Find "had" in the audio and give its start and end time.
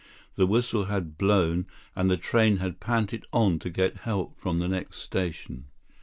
0.85-1.15, 2.57-2.79